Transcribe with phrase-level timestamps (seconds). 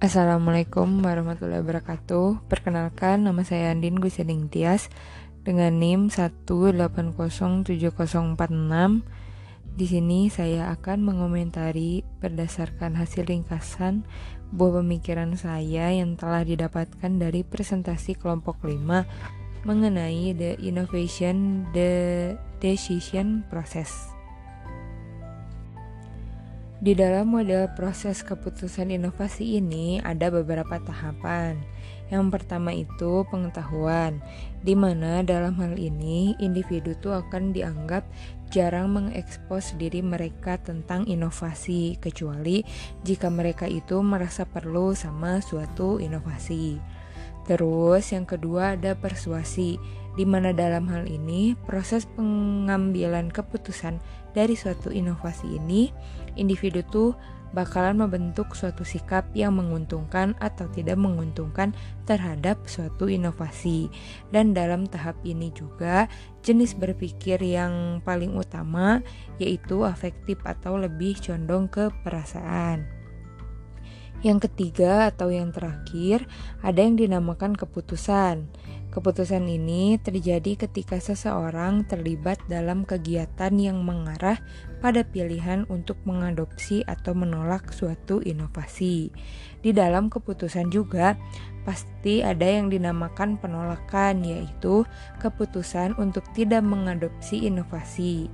[0.00, 2.48] Assalamualaikum warahmatullahi wabarakatuh.
[2.48, 4.88] Perkenalkan nama saya Andin Gusining Tias
[5.44, 7.68] dengan NIM 1807046.
[9.76, 14.08] Di sini saya akan mengomentari berdasarkan hasil ringkasan
[14.56, 23.44] buah pemikiran saya yang telah didapatkan dari presentasi kelompok 5 mengenai the innovation the decision
[23.52, 24.16] process.
[26.80, 31.60] Di dalam model proses keputusan inovasi ini ada beberapa tahapan.
[32.08, 34.24] Yang pertama itu pengetahuan,
[34.64, 38.08] di mana dalam hal ini individu itu akan dianggap
[38.48, 42.64] jarang mengekspos diri mereka tentang inovasi, kecuali
[43.04, 46.99] jika mereka itu merasa perlu sama suatu inovasi.
[47.50, 49.74] Terus yang kedua ada persuasi,
[50.14, 53.98] di mana dalam hal ini proses pengambilan keputusan
[54.30, 55.90] dari suatu inovasi ini,
[56.38, 57.10] individu tuh
[57.50, 61.74] bakalan membentuk suatu sikap yang menguntungkan atau tidak menguntungkan
[62.06, 63.90] terhadap suatu inovasi.
[64.30, 66.06] Dan dalam tahap ini juga
[66.46, 69.02] jenis berpikir yang paling utama
[69.42, 72.99] yaitu afektif atau lebih condong ke perasaan.
[74.20, 76.28] Yang ketiga atau yang terakhir
[76.60, 78.52] ada yang dinamakan keputusan.
[78.90, 84.42] Keputusan ini terjadi ketika seseorang terlibat dalam kegiatan yang mengarah
[84.82, 89.14] pada pilihan untuk mengadopsi atau menolak suatu inovasi.
[89.62, 91.14] Di dalam keputusan juga
[91.62, 94.82] pasti ada yang dinamakan penolakan, yaitu
[95.22, 98.26] keputusan untuk tidak mengadopsi inovasi.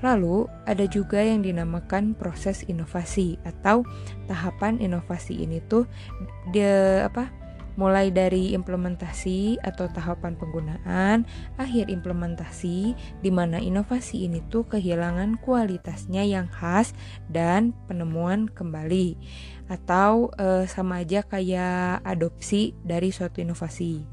[0.00, 3.84] Lalu, ada juga yang dinamakan proses inovasi atau
[4.24, 5.84] tahapan inovasi ini tuh
[6.52, 7.40] de apa?
[7.78, 11.24] mulai dari implementasi atau tahapan penggunaan,
[11.56, 12.92] akhir implementasi,
[13.24, 16.92] di mana inovasi ini tuh kehilangan kualitasnya yang khas
[17.32, 19.16] dan penemuan kembali,
[19.72, 24.04] atau e, sama aja kayak adopsi dari suatu inovasi.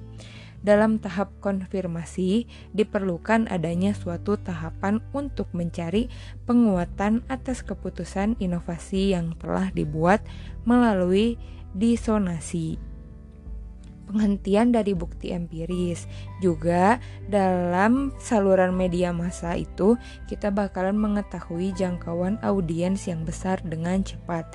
[0.66, 6.10] Dalam tahap konfirmasi, diperlukan adanya suatu tahapan untuk mencari
[6.44, 10.26] penguatan atas keputusan inovasi yang telah dibuat
[10.66, 11.40] melalui
[11.78, 12.82] disonasi
[14.08, 16.08] penghentian dari bukti empiris.
[16.40, 16.98] Juga
[17.28, 20.00] dalam saluran media massa itu
[20.32, 24.48] kita bakalan mengetahui jangkauan audiens yang besar dengan cepat.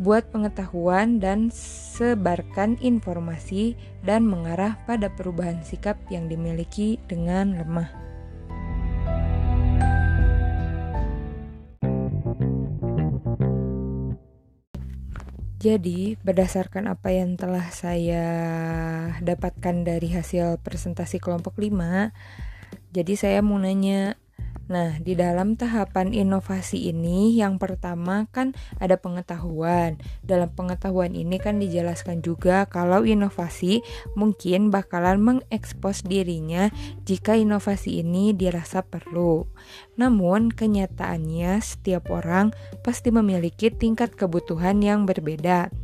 [0.00, 7.92] Buat pengetahuan dan sebarkan informasi dan mengarah pada perubahan sikap yang dimiliki dengan lemah.
[15.60, 18.24] Jadi, berdasarkan apa yang telah saya
[19.20, 22.08] dapatkan dari hasil presentasi kelompok 5,
[22.96, 24.16] jadi saya mau nanya
[24.70, 29.98] Nah, di dalam tahapan inovasi ini, yang pertama kan ada pengetahuan.
[30.22, 33.82] Dalam pengetahuan ini kan dijelaskan juga kalau inovasi
[34.14, 36.70] mungkin bakalan mengekspos dirinya
[37.02, 39.50] jika inovasi ini dirasa perlu.
[39.98, 42.54] Namun, kenyataannya setiap orang
[42.86, 45.79] pasti memiliki tingkat kebutuhan yang berbeda.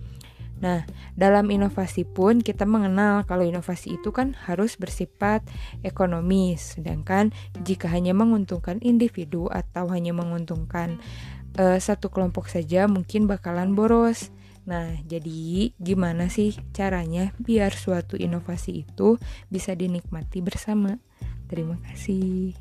[0.56, 5.44] Nah, dalam inovasi pun kita mengenal kalau inovasi itu kan harus bersifat
[5.84, 10.97] ekonomis, sedangkan jika hanya menguntungkan individu atau hanya menguntungkan
[11.61, 14.33] uh, satu kelompok saja mungkin bakalan boros.
[14.67, 19.15] Nah, jadi gimana sih caranya biar suatu inovasi itu
[19.47, 20.99] bisa dinikmati bersama?
[21.47, 22.59] Terima kasih.